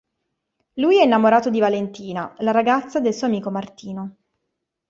Lui 0.77 0.97
è 0.99 1.03
innamorato 1.03 1.51
di 1.51 1.59
Valentina, 1.59 2.33
la 2.39 2.49
ragazza 2.49 2.99
del 2.99 3.13
suo 3.13 3.27
amico 3.27 3.51
Martino. 3.51 4.15